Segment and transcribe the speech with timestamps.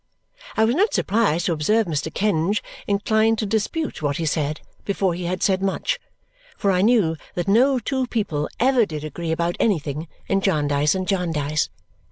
[0.57, 2.11] I was not surprised to observe Mr.
[2.11, 5.99] Kenge inclined to dispute what he said before he had said much,
[6.57, 11.07] for I knew that no two people ever did agree about anything in Jarndyce and
[11.07, 11.69] Jarndyce.